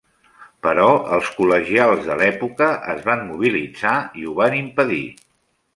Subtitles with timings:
[0.67, 5.03] Però els col·legials de l’època es van mobilitzar i ho van impedir.